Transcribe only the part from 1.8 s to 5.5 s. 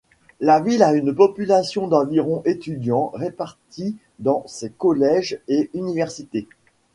d'environ étudiants répartis dans ses collèges